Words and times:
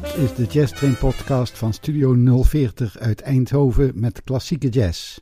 Dit 0.00 0.16
is 0.16 0.34
de 0.34 0.44
Jazz 0.44 0.72
Train 0.72 0.98
podcast 0.98 1.58
van 1.58 1.72
Studio 1.72 2.42
040 2.42 2.98
uit 2.98 3.20
Eindhoven 3.20 3.92
met 3.94 4.22
klassieke 4.24 4.68
jazz. 4.68 5.18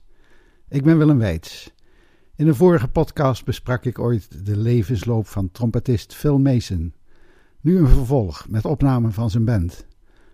Ik 0.69 0.83
ben 0.83 0.99
Willem 0.99 1.19
Weits. 1.19 1.71
In 2.37 2.49
een 2.49 2.55
vorige 2.55 2.89
podcast 2.89 3.45
besprak 3.45 3.85
ik 3.85 3.99
ooit 3.99 4.47
de 4.47 4.57
levensloop 4.57 5.27
van 5.27 5.51
trompetist 5.51 6.15
Phil 6.15 6.39
Mason. 6.39 6.95
Nu 7.61 7.79
een 7.79 7.89
vervolg 7.89 8.49
met 8.49 8.65
opnamen 8.65 9.13
van 9.13 9.31
zijn 9.31 9.45
band. 9.45 9.87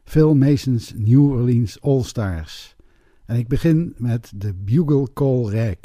Phil 0.04 0.34
Mason's 0.34 0.92
New 0.96 1.30
Orleans 1.30 1.80
All 1.80 2.02
Stars. 2.02 2.76
En 3.24 3.36
ik 3.36 3.48
begin 3.48 3.94
met 3.96 4.32
de 4.34 4.54
Bugle 4.54 5.08
Call 5.12 5.50
Rag. 5.50 5.76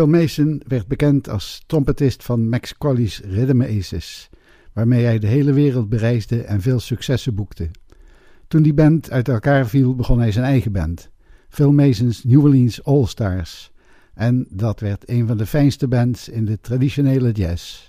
Phil 0.00 0.08
Mason 0.08 0.62
werd 0.66 0.86
bekend 0.86 1.28
als 1.28 1.62
trompetist 1.66 2.22
van 2.22 2.48
Max 2.48 2.76
Colley's 2.78 3.20
Rhythm 3.24 3.62
Aces, 3.62 4.30
waarmee 4.72 5.04
hij 5.04 5.18
de 5.18 5.26
hele 5.26 5.52
wereld 5.52 5.88
bereisde 5.88 6.42
en 6.42 6.60
veel 6.60 6.80
successen 6.80 7.34
boekte. 7.34 7.70
Toen 8.48 8.62
die 8.62 8.74
band 8.74 9.10
uit 9.10 9.28
elkaar 9.28 9.66
viel, 9.66 9.94
begon 9.94 10.18
hij 10.18 10.32
zijn 10.32 10.44
eigen 10.44 10.72
band, 10.72 11.10
Phil 11.48 11.72
Mason's 11.72 12.24
New 12.24 12.44
Orleans 12.44 12.84
All 12.84 13.06
Stars. 13.06 13.72
En 14.14 14.46
dat 14.50 14.80
werd 14.80 15.08
een 15.08 15.26
van 15.26 15.36
de 15.36 15.46
fijnste 15.46 15.88
bands 15.88 16.28
in 16.28 16.44
de 16.44 16.60
traditionele 16.60 17.32
jazz. 17.32 17.88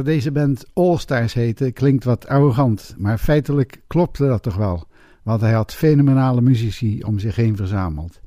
Dat 0.00 0.08
deze 0.08 0.32
band 0.32 0.64
All 0.72 0.98
Stars 0.98 1.32
heette 1.32 1.70
klinkt 1.70 2.04
wat 2.04 2.26
arrogant, 2.26 2.94
maar 2.98 3.18
feitelijk 3.18 3.82
klopte 3.86 4.26
dat 4.26 4.42
toch 4.42 4.56
wel, 4.56 4.86
want 5.22 5.40
hij 5.40 5.52
had 5.52 5.74
fenomenale 5.74 6.40
muzici 6.40 7.02
om 7.02 7.18
zich 7.18 7.36
heen 7.36 7.56
verzameld. 7.56 8.20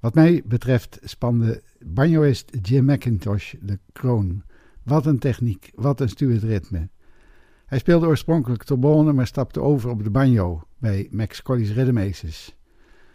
Wat 0.00 0.14
mij 0.14 0.42
betreft 0.44 0.98
spande 1.02 1.62
banjoist 1.78 2.56
Jim 2.62 2.84
McIntosh 2.84 3.54
de 3.60 3.78
kroon. 3.92 4.42
Wat 4.82 5.06
een 5.06 5.18
techniek, 5.18 5.72
wat 5.74 6.00
een 6.00 6.08
stuurd 6.08 6.42
ritme. 6.42 6.88
Hij 7.66 7.78
speelde 7.78 8.06
oorspronkelijk 8.06 8.64
trombone, 8.64 9.12
maar 9.12 9.26
stapte 9.26 9.60
over 9.60 9.90
op 9.90 10.04
de 10.04 10.10
banjo 10.10 10.62
bij 10.78 11.08
Max 11.10 11.42
Colley's 11.42 11.72
Rhythm 11.72 11.98
Aces. 11.98 12.56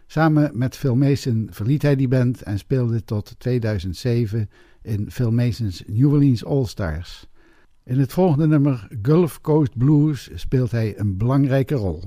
Samen 0.08 0.58
met 0.58 0.76
Phil 0.76 0.96
Mason 0.96 1.48
verliet 1.52 1.82
hij 1.82 1.96
die 1.96 2.08
band 2.08 2.42
en 2.42 2.58
speelde 2.58 3.04
tot 3.04 3.36
2007 3.38 4.50
in 4.82 5.12
Phil 5.12 5.32
Mason's 5.32 5.84
New 5.88 6.14
Orleans 6.14 6.46
All 6.46 6.66
Stars. 6.66 7.32
In 7.86 8.00
het 8.00 8.14
volgende 8.14 8.48
nummer 8.48 8.88
Gulf 9.02 9.42
Coast 9.42 9.78
Blues 9.78 10.30
speelt 10.36 10.72
hij 10.72 11.00
een 11.00 11.18
belangrijke 11.18 11.76
rol. 11.76 12.02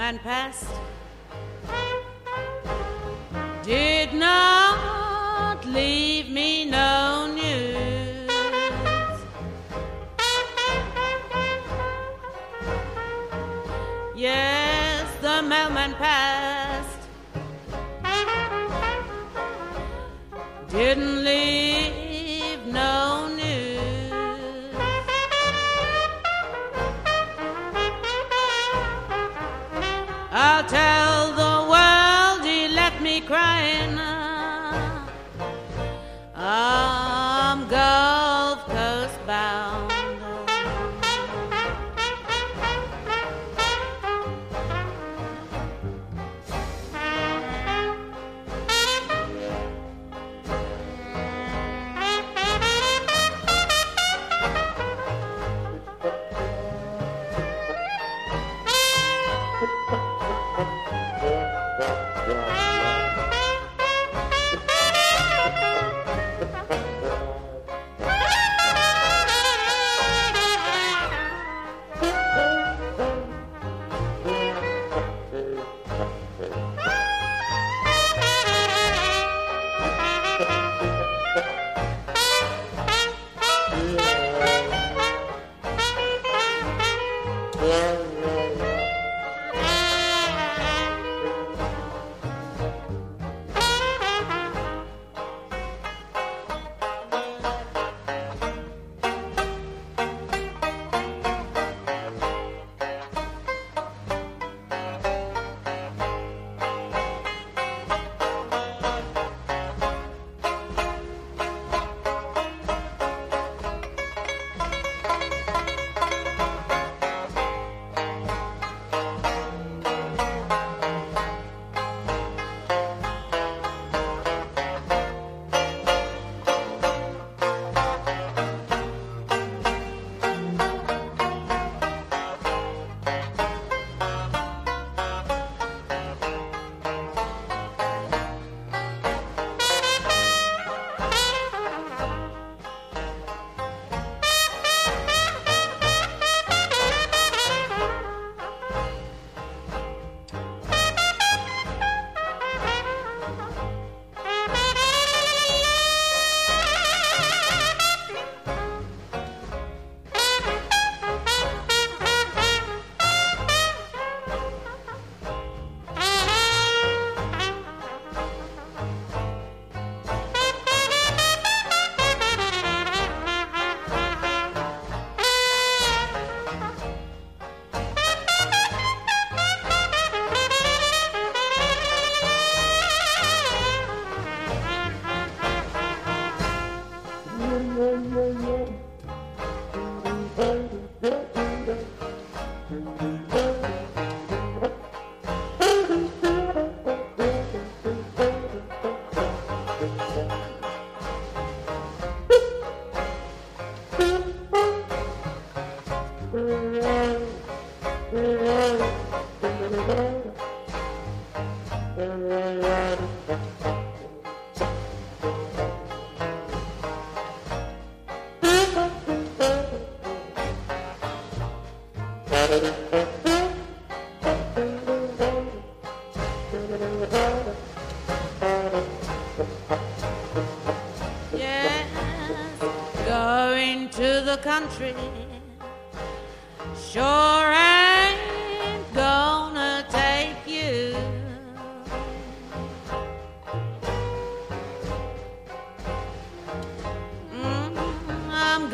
And 0.00 0.20
past 0.22 0.83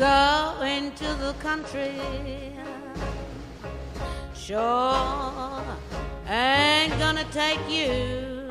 going 0.01 0.91
to 0.93 1.09
the 1.25 1.33
country. 1.33 2.01
Sure 4.33 5.61
ain't 6.27 6.97
gonna 6.97 7.23
take 7.25 7.63
you. 7.69 8.49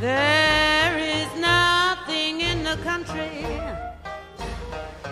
There 0.00 0.98
is 0.98 1.28
nothing 1.40 2.42
in 2.42 2.62
the 2.62 2.76
country, 2.88 3.46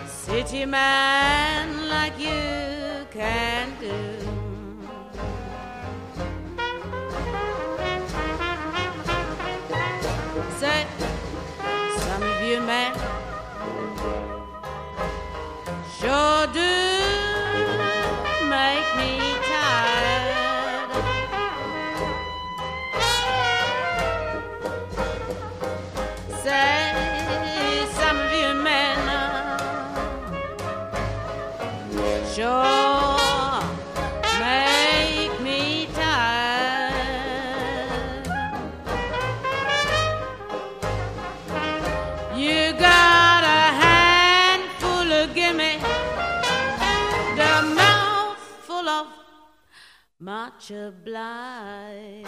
city 0.05 0.65
man 0.65 1.89
like 1.89 2.19
you 2.19 3.07
can 3.09 3.73
do. 3.81 4.28
Obliged. 50.71 52.27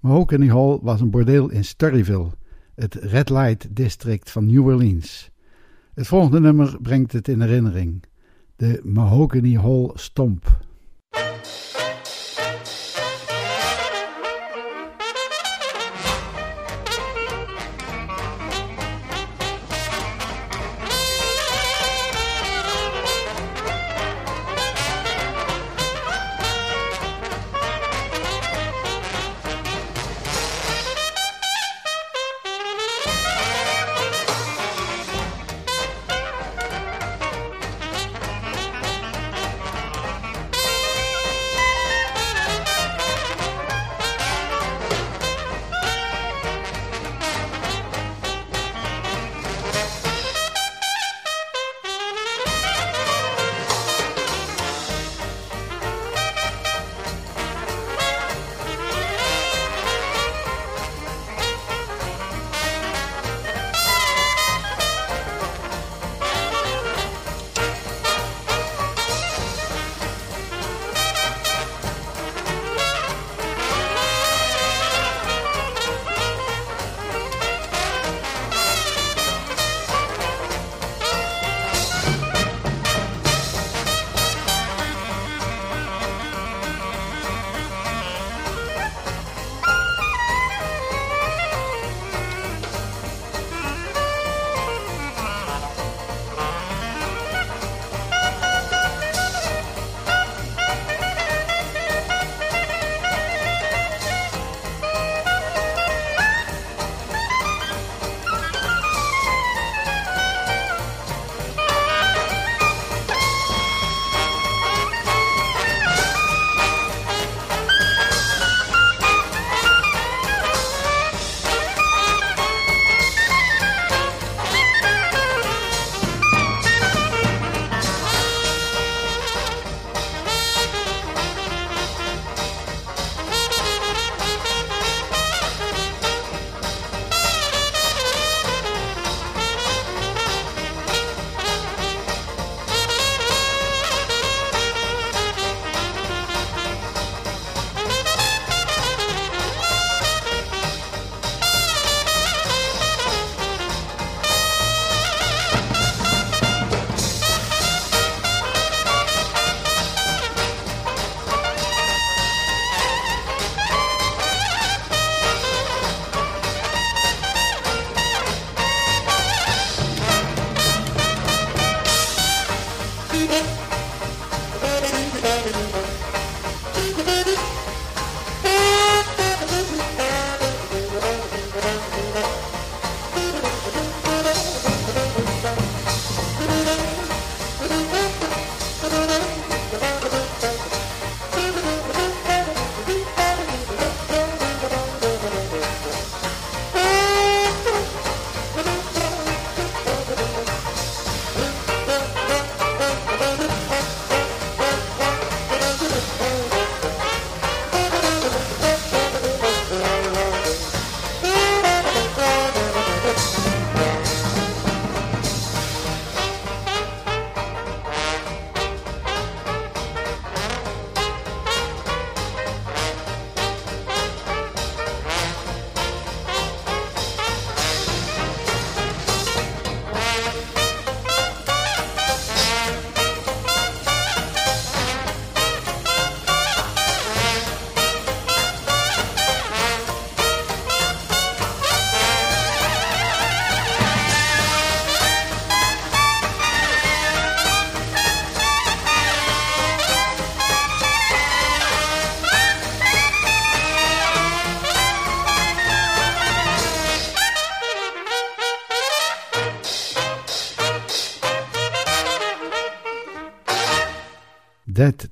Mahogany 0.00 0.48
Hall 0.48 0.78
was 0.82 1.00
een 1.00 1.10
bordeel 1.10 1.50
in 1.50 1.64
Storyville, 1.64 2.30
het 2.74 2.94
Red 2.94 3.30
Light 3.30 3.76
District 3.76 4.30
van 4.30 4.46
New 4.46 4.66
Orleans. 4.66 5.30
Het 5.94 6.06
volgende 6.06 6.40
nummer 6.40 6.76
brengt 6.82 7.12
het 7.12 7.28
in 7.28 7.40
herinnering. 7.40 8.02
De 8.56 8.80
Mahogany 8.84 9.56
Hall 9.56 9.90
Stomp. 9.94 10.68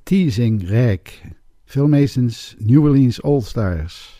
teasing 0.09 0.67
rijk. 0.67 1.21
Veel 1.65 1.87
New 2.57 2.83
Orleans 2.83 3.21
All-Stars. 3.21 4.18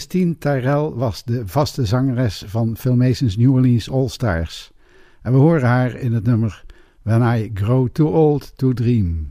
Christine 0.00 0.38
Tyrell 0.38 0.94
was 0.94 1.22
de 1.24 1.42
vaste 1.46 1.86
zangeres 1.86 2.44
van 2.46 2.76
Filmation's 2.76 3.36
New 3.36 3.52
Orleans 3.52 3.90
All 3.90 4.08
Stars. 4.08 4.70
En 5.22 5.32
we 5.32 5.38
horen 5.38 5.68
haar 5.68 5.94
in 5.94 6.12
het 6.12 6.24
nummer 6.24 6.64
When 7.02 7.22
I 7.22 7.50
Grow 7.54 7.88
Too 7.92 8.08
Old 8.08 8.52
to 8.56 8.72
Dream. 8.72 9.29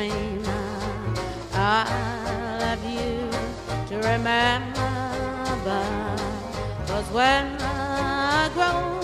I 0.00 1.84
love 2.60 2.84
you 2.84 3.30
to 3.88 3.96
remember. 4.08 5.82
Cause 6.86 7.10
when 7.10 7.56
I 7.60 8.48
grow 8.54 9.00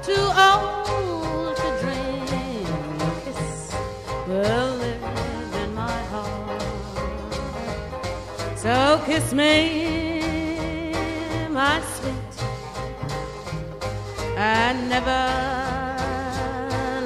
too 0.00 0.26
old 0.46 1.56
to 1.56 1.68
dream, 1.82 2.66
your 3.00 3.14
kiss 3.24 3.74
will 4.28 4.70
live 4.76 5.02
in 5.62 5.74
my 5.74 6.00
heart. 6.12 6.62
So 8.56 9.02
kiss 9.06 9.32
me, 9.32 10.92
my 11.50 11.82
sweet, 11.96 12.34
and 14.36 14.88
never 14.88 15.20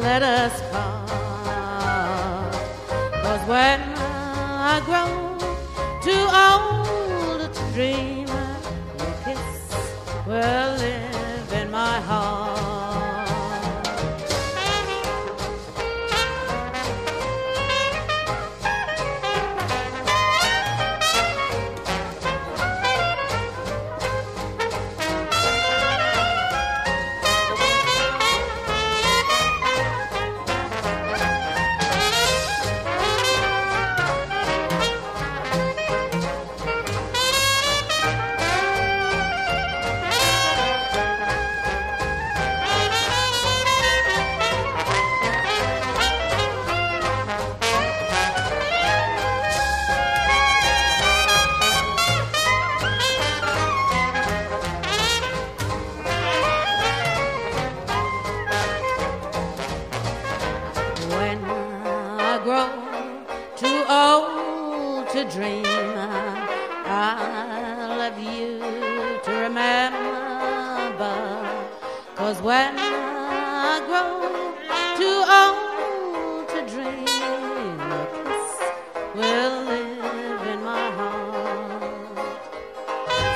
let 0.03 0.23
us 0.23 0.62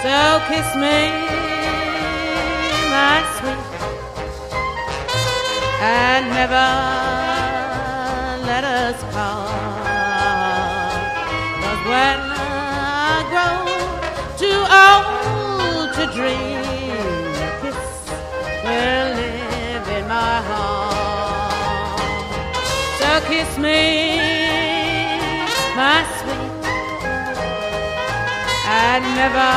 So 0.06 0.22
kiss 0.46 0.68
me, 0.76 0.98
my 2.94 3.18
sweet, 3.36 3.66
and 5.82 6.24
never 6.30 6.68
let 8.46 8.62
us 8.62 8.98
part. 9.12 9.50
But 11.60 11.78
when 11.90 12.18
I 12.22 13.16
grow 13.32 13.58
too 14.42 14.62
old 14.86 15.88
to 15.98 16.04
dream, 16.14 16.62
a 17.42 17.50
kiss 17.62 17.82
will 18.64 19.08
live 19.22 19.86
in 19.98 20.04
my 20.06 20.36
heart. 20.48 21.98
So 23.00 23.10
kiss 23.28 23.50
me. 23.58 24.35
and 28.96 29.04
never 29.14 29.50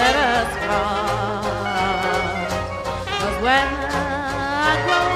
let 0.00 0.16
us 0.32 0.50
part. 0.66 1.44
When 3.44 3.68
I 4.68 4.72
grow 4.84 5.08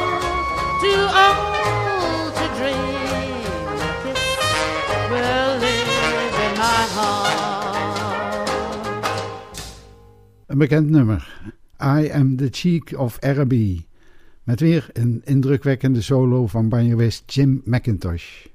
too 0.82 1.02
old 1.24 2.32
to 2.38 2.46
dream, 2.58 3.52
a 3.84 3.90
kiss 4.02 4.24
will 5.12 5.50
live 5.64 6.36
in 6.46 6.54
my 6.64 6.82
heart. 6.96 7.38
Een 10.46 10.58
bekend 10.58 10.90
nummer. 10.90 11.22
I 11.80 12.10
am 12.10 12.36
the 12.36 12.48
cheek 12.50 12.98
of 12.98 13.18
Araby. 13.20 13.84
Met 14.42 14.60
weer 14.60 14.88
een 14.92 15.22
indrukwekkende 15.24 16.02
solo 16.02 16.46
van 16.46 16.68
banjoist 16.68 17.22
Jim 17.34 17.62
McIntosh. 17.64 18.46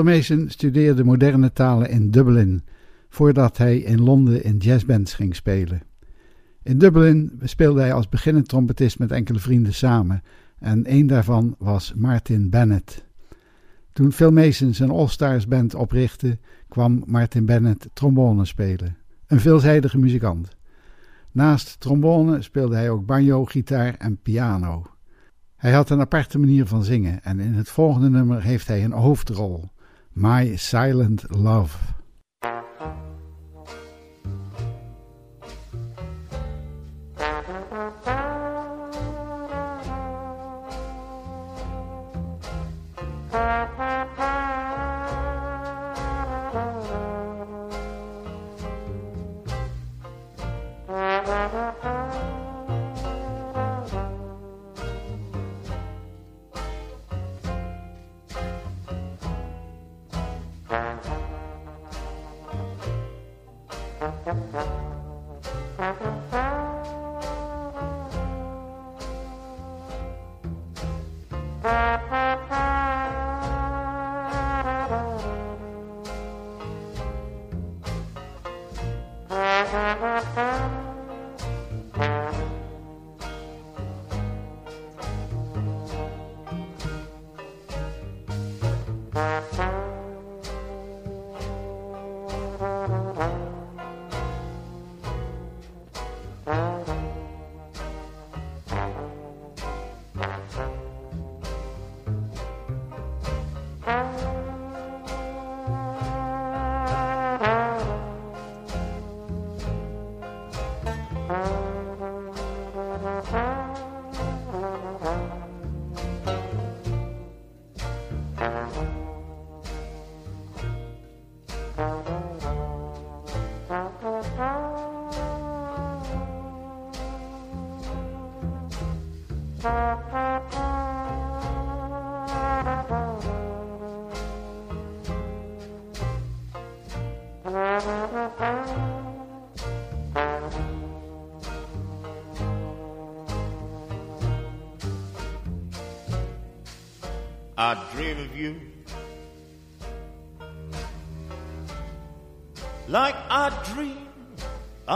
Phil 0.00 0.12
Mason 0.12 0.48
studeerde 0.48 1.04
moderne 1.04 1.52
talen 1.52 1.90
in 1.90 2.10
Dublin, 2.10 2.62
voordat 3.08 3.56
hij 3.56 3.78
in 3.78 4.00
Londen 4.00 4.44
in 4.44 4.56
jazzbands 4.56 5.14
ging 5.14 5.34
spelen. 5.34 5.82
In 6.62 6.78
Dublin 6.78 7.40
speelde 7.42 7.80
hij 7.80 7.92
als 7.92 8.08
beginnend 8.08 8.48
trompetist 8.48 8.98
met 8.98 9.12
enkele 9.12 9.38
vrienden 9.38 9.74
samen 9.74 10.22
en 10.58 10.92
een 10.92 11.06
daarvan 11.06 11.54
was 11.58 11.92
Martin 11.96 12.50
Bennett. 12.50 13.04
Toen 13.92 14.12
Phil 14.12 14.32
Mason 14.32 14.74
zijn 14.74 14.90
All-Stars 14.90 15.46
band 15.46 15.74
oprichtte, 15.74 16.38
kwam 16.68 17.02
Martin 17.06 17.44
Bennett 17.44 17.88
trombone 17.92 18.44
spelen. 18.44 18.96
Een 19.26 19.40
veelzijdige 19.40 19.98
muzikant. 19.98 20.48
Naast 21.32 21.80
trombone 21.80 22.42
speelde 22.42 22.74
hij 22.74 22.90
ook 22.90 23.06
banjo, 23.06 23.44
gitaar 23.44 23.94
en 23.94 24.18
piano. 24.22 24.86
Hij 25.56 25.72
had 25.72 25.90
een 25.90 26.00
aparte 26.00 26.38
manier 26.38 26.66
van 26.66 26.84
zingen 26.84 27.22
en 27.22 27.40
in 27.40 27.54
het 27.54 27.68
volgende 27.68 28.10
nummer 28.10 28.42
heeft 28.42 28.68
hij 28.68 28.84
een 28.84 28.92
hoofdrol. 28.92 29.70
My 30.14 30.56
Silent 30.56 31.34
Love. 31.34 31.94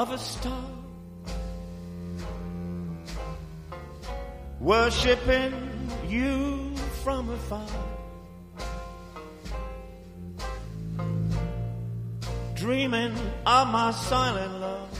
Of 0.04 0.10
a 0.10 0.18
star. 0.18 0.64
Worshiping 4.60 5.54
you 6.06 6.76
from 7.02 7.30
afar. 7.30 7.66
Dreaming 12.54 13.14
of 13.46 13.68
my 13.68 13.92
silent 13.92 14.60
love. 14.60 14.90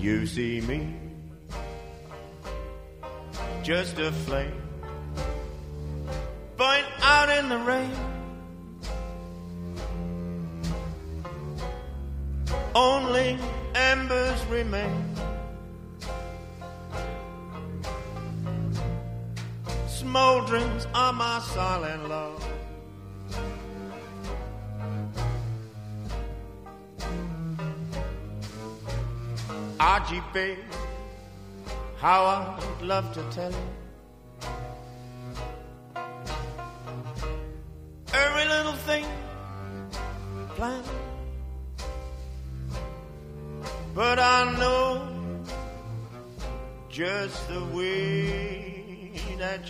You 0.00 0.26
see 0.26 0.60
me, 0.60 0.80
just 3.62 3.96
a 4.00 4.10
flame, 4.10 4.60
burnt 6.56 6.86
out 7.00 7.28
in 7.38 7.48
the 7.48 7.58
rain. 7.58 8.13
Embers 13.74 14.44
remain. 14.46 15.04
Smolderings 19.86 20.86
are 20.94 21.12
my 21.12 21.40
silent 21.40 22.08
love. 22.08 22.44
Babe, 30.32 30.58
how 31.98 32.24
I'd 32.24 32.82
love 32.82 33.12
to 33.14 33.22
tell 33.30 33.52
you. 33.52 33.83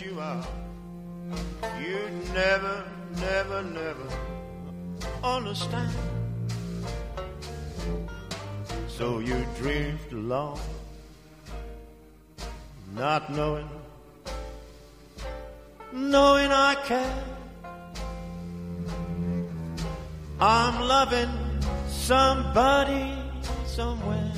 You 0.01 0.19
are. 0.19 0.45
You'd 1.79 2.33
never, 2.33 2.83
never, 3.19 3.63
never 3.63 4.07
understand. 5.23 5.93
So 8.87 9.19
you 9.19 9.45
drift 9.57 10.13
along, 10.13 10.59
not 12.95 13.31
knowing, 13.31 13.69
knowing 15.91 16.51
I 16.51 16.75
care. 16.85 17.23
I'm 20.39 20.87
loving 20.87 21.29
somebody 21.87 23.13
somewhere, 23.65 24.31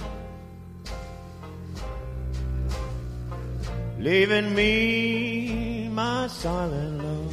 leaving 4.00 4.54
me 4.54 5.90
my 5.92 6.28
silent 6.28 7.04
love. 7.04 7.27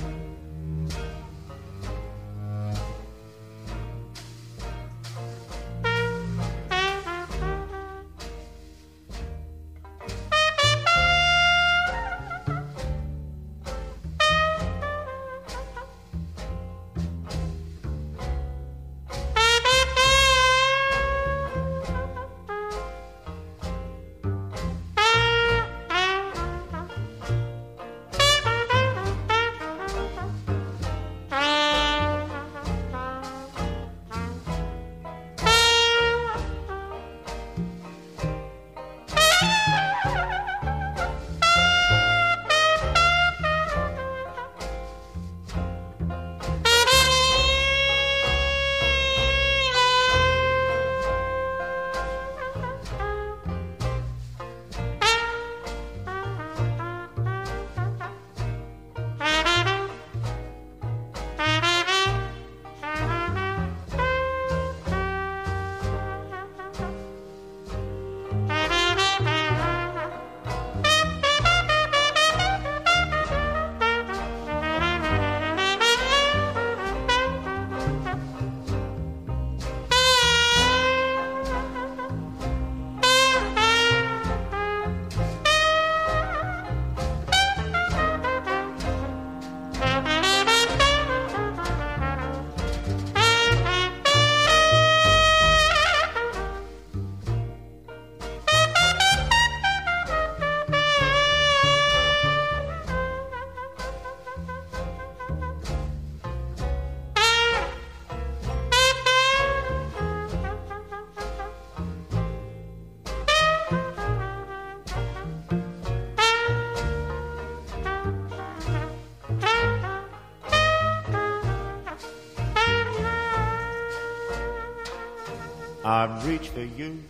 I 126.04 126.22
reach 126.26 126.48
for 126.48 126.60
you. 126.60 127.02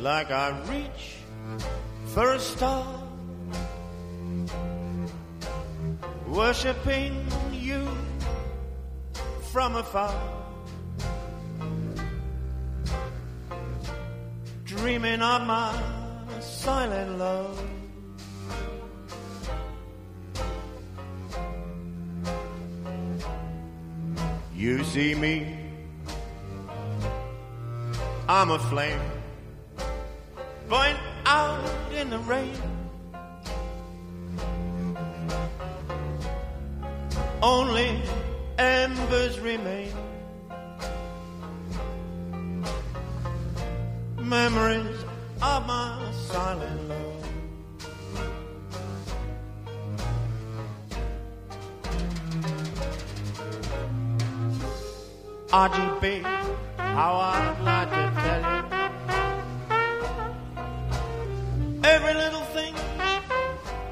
Like 0.00 0.30
I 0.30 0.50
reach 0.70 1.16
for 2.08 2.34
a 2.34 2.38
star, 2.38 2.84
worshiping 6.28 7.24
you 7.50 7.88
from 9.50 9.76
afar, 9.76 10.12
see 24.92 25.14
me, 25.14 25.56
I'm 28.28 28.50
a 28.50 28.58
flame, 28.58 29.00
burnt 30.68 30.98
out 31.24 31.64
in 31.94 32.10
the 32.10 32.18
rain. 32.18 32.54
Only 37.42 38.02
embers 38.58 39.40
remain. 39.40 39.94
Memories 44.18 45.04
of 45.40 45.66
my 45.66 46.12
silent 46.28 46.88
love. 46.90 47.11
RGB, 55.52 56.22
how 56.78 57.16
I'd 57.16 57.60
like 57.60 57.90
to 57.90 58.10
tell 58.22 58.40
you 58.48 58.62
every 61.84 62.14
little 62.14 62.46
thing, 62.56 62.74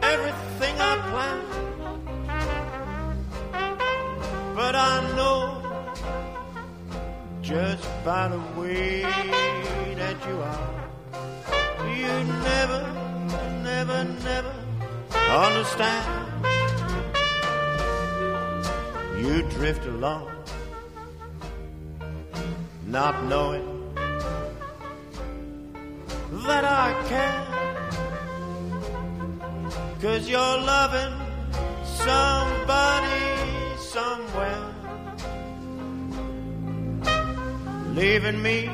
everything 0.00 0.80
I 0.80 0.96
plan. 1.10 1.40
But 4.54 4.74
I 4.74 5.00
know 5.16 5.60
just 7.42 7.86
by 8.06 8.28
the 8.28 8.40
way 8.58 9.02
that 9.02 10.16
you 10.26 10.40
are, 10.40 10.70
you 11.94 12.24
never, 12.48 12.82
never, 13.62 14.04
never 14.24 14.54
understand. 15.28 16.08
You 19.18 19.42
drift 19.50 19.84
along 19.84 20.39
not 22.90 23.24
knowing 23.24 23.94
that 26.46 26.64
I 26.64 26.88
care. 27.08 27.46
Cause 30.02 30.28
you're 30.28 30.58
loving 30.74 31.14
somebody 31.84 33.22
somewhere, 33.78 34.64
leaving 37.94 38.42
me 38.42 38.68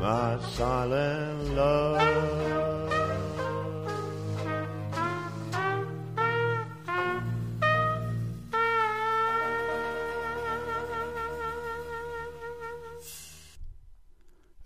my 0.00 0.38
silent 0.56 1.54
love. 1.54 2.53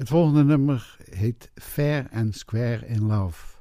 Het 0.08 0.16
volgende 0.16 0.44
nummer 0.44 0.96
heet 1.10 1.50
Fair 1.54 2.08
and 2.12 2.36
Square 2.36 2.86
in 2.86 3.06
Love. 3.06 3.57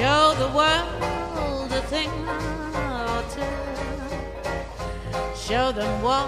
Show 0.00 0.34
the 0.34 0.48
world 0.56 1.70
a 1.72 1.82
thing 1.92 2.08
or 2.08 3.22
two. 3.34 3.54
Show 5.36 5.72
them 5.72 6.00
what 6.00 6.26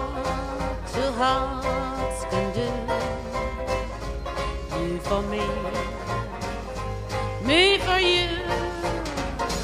two 0.93 1.11
hearts 1.17 2.23
can 2.29 2.53
do. 2.53 2.69
You 4.77 4.99
for 4.99 5.23
me, 5.23 5.41
me 7.47 7.79
for 7.79 7.97
you. 7.97 8.29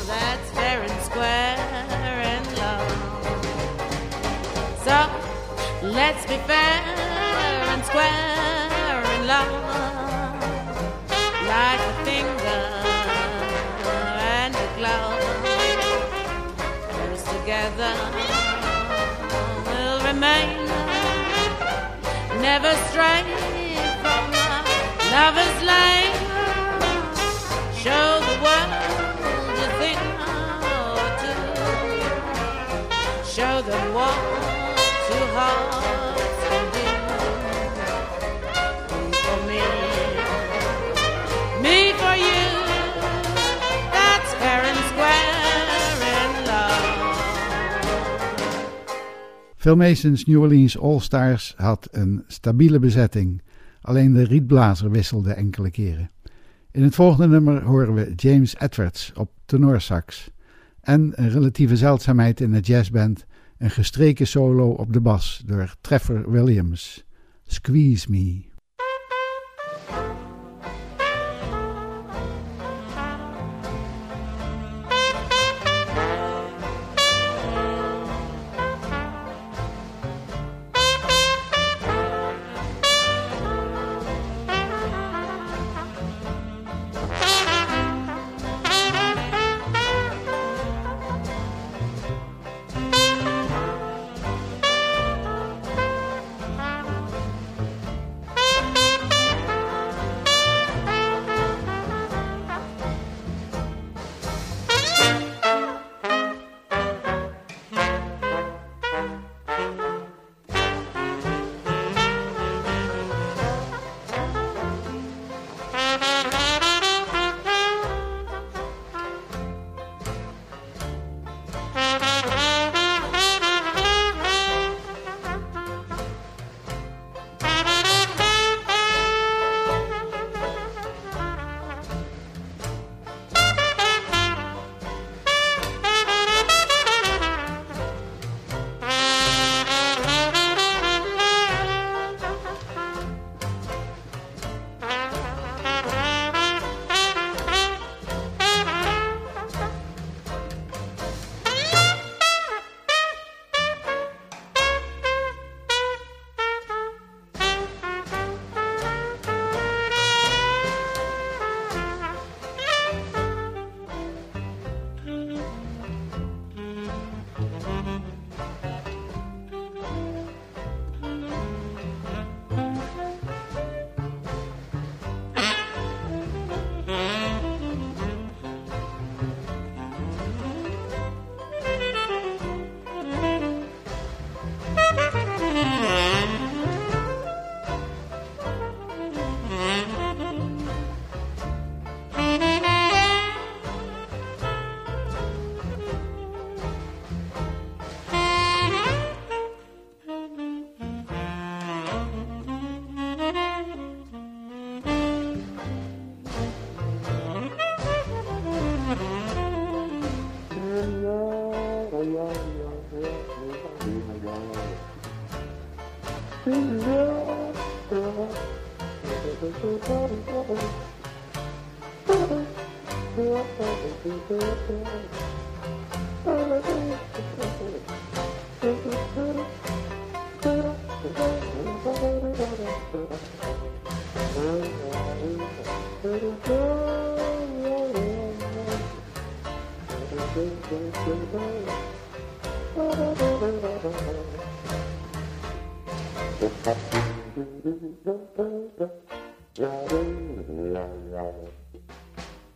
That's 0.07 0.49
fair 0.57 0.82
and 0.82 1.01
square 1.03 2.20
in 2.34 2.43
love. 2.64 2.89
So 4.86 4.97
let's 5.88 6.26
be 6.26 6.38
fair 6.49 6.82
and 7.74 7.86
square 7.86 9.03
in 9.14 9.28
love, 9.28 9.51
like 11.45 11.80
a 11.80 12.05
finger 12.05 12.39
together 17.50 17.95
will 19.66 20.00
remain, 20.06 20.68
never 22.43 22.72
stray 22.91 23.24
from 24.04 24.32
lover's 25.12 25.64
lane. 25.64 26.28
Phil 49.60 49.76
Mason's 49.76 50.26
New 50.26 50.41
Orleans 50.41 50.78
All-Stars 50.78 51.53
had 51.57 51.88
een 51.91 52.24
stabiele 52.28 52.80
bezetting. 52.80 53.41
Alleen 53.82 54.14
de 54.14 54.24
rietblazer 54.24 54.91
wisselde 54.91 55.34
enkele 55.34 55.72
keren. 55.72 56.12
In 56.72 56.84
het 56.84 56.95
volgende 56.95 57.28
nummer 57.28 57.64
horen 57.64 57.93
we 57.93 58.14
James 58.16 58.55
Edwards 58.60 59.12
op 59.16 59.32
tenorsax. 59.45 60.32
En 60.82 61.12
een 61.16 61.30
relatieve 61.30 61.78
zeldzaamheid 61.78 62.41
in 62.41 62.51
de 62.51 62.60
jazzband, 62.60 63.26
een 63.57 63.72
gestreken 63.72 64.28
solo 64.28 64.70
op 64.70 64.93
de 64.93 65.01
bas 65.01 65.43
door 65.45 65.76
Trevor 65.82 66.32
Williams. 66.32 67.05
Squeeze 67.45 68.10
Me. 68.10 68.49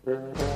Yeah. 0.05 0.52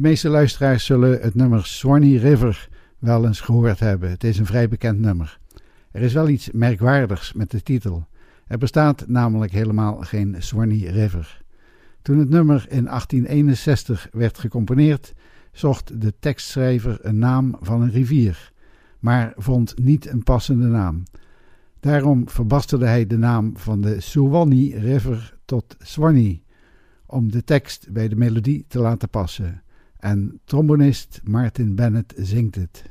De 0.00 0.08
meeste 0.08 0.28
luisteraars 0.28 0.84
zullen 0.84 1.20
het 1.20 1.34
nummer 1.34 1.66
Swanee 1.66 2.18
River 2.18 2.68
wel 2.98 3.26
eens 3.26 3.40
gehoord 3.40 3.80
hebben. 3.80 4.10
Het 4.10 4.24
is 4.24 4.38
een 4.38 4.46
vrij 4.46 4.68
bekend 4.68 4.98
nummer. 4.98 5.38
Er 5.90 6.02
is 6.02 6.12
wel 6.12 6.28
iets 6.28 6.50
merkwaardigs 6.50 7.32
met 7.32 7.50
de 7.50 7.62
titel. 7.62 8.06
Er 8.46 8.58
bestaat 8.58 9.04
namelijk 9.08 9.52
helemaal 9.52 9.96
geen 9.96 10.36
Swanee 10.38 10.90
River. 10.90 11.42
Toen 12.02 12.18
het 12.18 12.28
nummer 12.28 12.66
in 12.68 12.84
1861 12.84 14.08
werd 14.12 14.38
gecomponeerd, 14.38 15.14
zocht 15.52 16.00
de 16.00 16.14
tekstschrijver 16.18 16.98
een 17.02 17.18
naam 17.18 17.56
van 17.60 17.82
een 17.82 17.90
rivier, 17.90 18.52
maar 18.98 19.32
vond 19.36 19.78
niet 19.78 20.08
een 20.08 20.22
passende 20.22 20.66
naam. 20.66 21.02
Daarom 21.80 22.28
verbasterde 22.28 22.86
hij 22.86 23.06
de 23.06 23.18
naam 23.18 23.56
van 23.56 23.80
de 23.80 24.00
Suwannee 24.00 24.78
River 24.78 25.36
tot 25.44 25.76
Swanee, 25.78 26.42
om 27.06 27.30
de 27.30 27.44
tekst 27.44 27.92
bij 27.92 28.08
de 28.08 28.16
melodie 28.16 28.64
te 28.68 28.78
laten 28.78 29.08
passen. 29.08 29.62
En 30.00 30.40
trombonist 30.44 31.20
Martin 31.24 31.74
Bennett 31.74 32.14
zingt 32.16 32.54
het. 32.54 32.84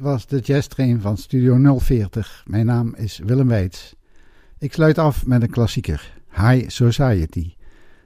Was 0.00 0.26
de 0.26 0.38
jazz 0.38 0.66
train 0.66 1.00
van 1.00 1.16
Studio 1.16 1.78
040. 1.78 2.44
Mijn 2.46 2.66
naam 2.66 2.94
is 2.94 3.18
Willem 3.18 3.48
Weits. 3.48 3.94
Ik 4.58 4.72
sluit 4.72 4.98
af 4.98 5.26
met 5.26 5.42
een 5.42 5.50
klassieker, 5.50 6.12
High 6.30 6.68
Society. 6.68 7.54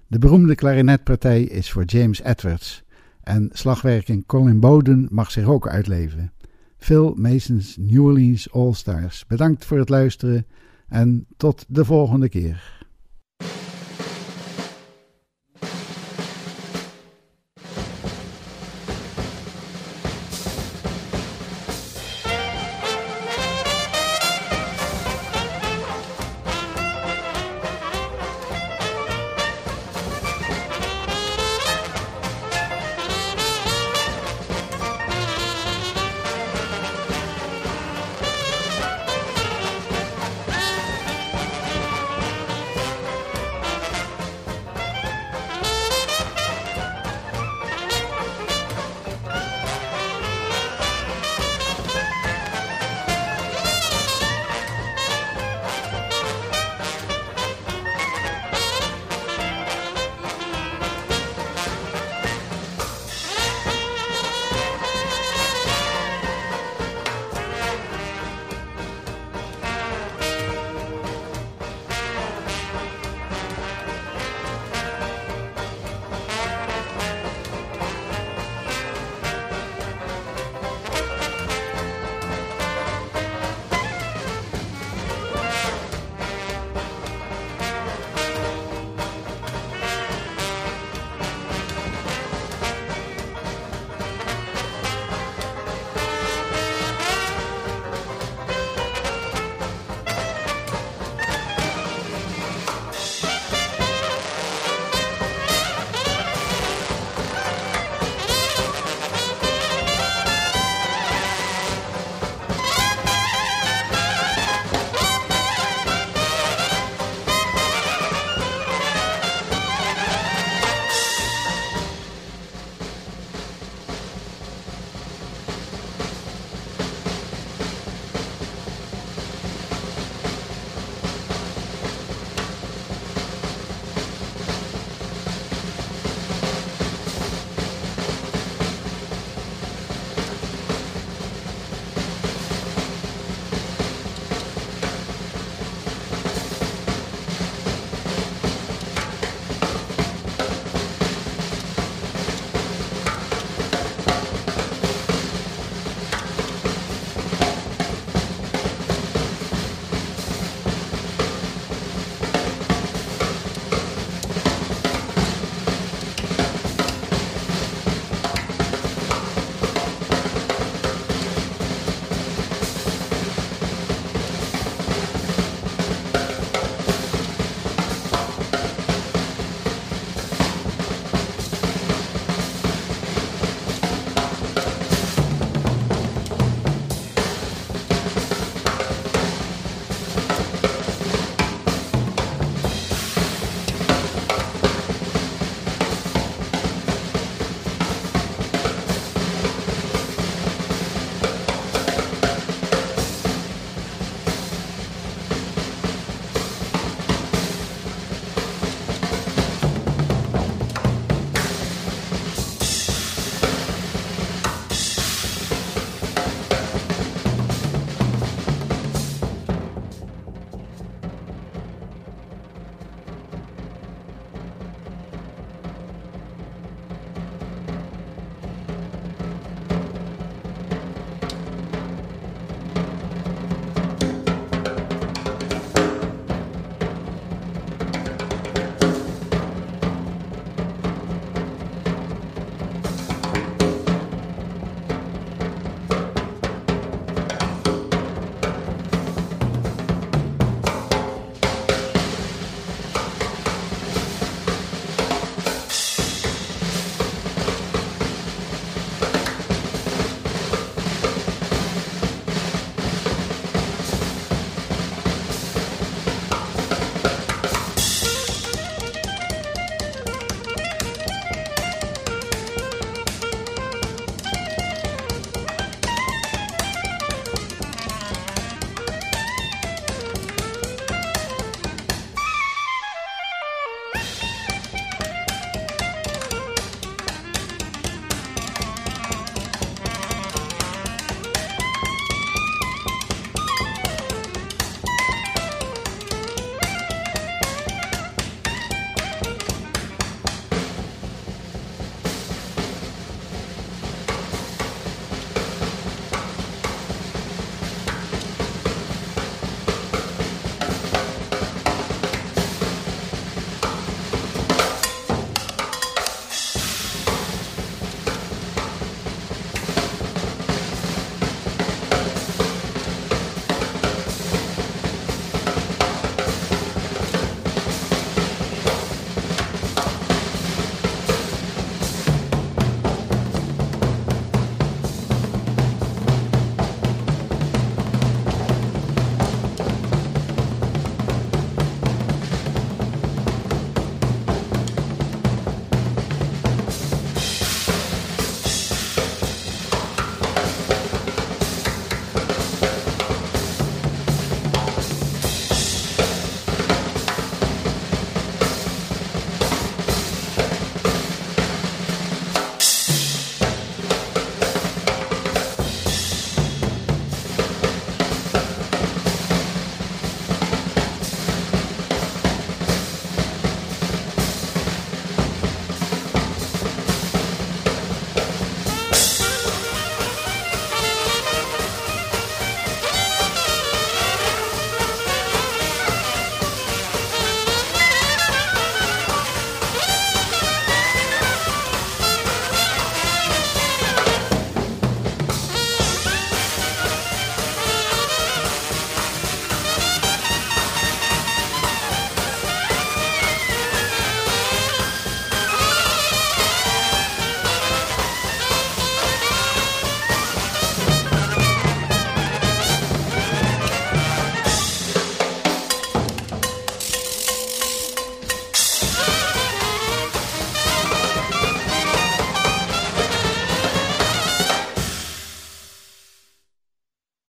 De 0.06 0.18
beroemde 0.18 0.54
klarinetpartij 0.54 1.42
is 1.42 1.70
voor 1.70 1.84
James 1.84 2.22
Edwards 2.22 2.84
en 3.22 3.48
slagwerking 3.52 4.26
Colin 4.26 4.60
Bowden 4.60 5.08
mag 5.10 5.30
zich 5.30 5.46
ook 5.46 5.68
uitleven. 5.68 6.32
Phil 6.76 7.14
Mason's 7.16 7.76
New 7.76 8.04
Orleans 8.04 8.52
All 8.52 8.72
Stars. 8.72 9.26
Bedankt 9.26 9.64
voor 9.64 9.78
het 9.78 9.88
luisteren 9.88 10.46
en 10.88 11.26
tot 11.36 11.64
de 11.68 11.84
volgende 11.84 12.28
keer. 12.28 12.77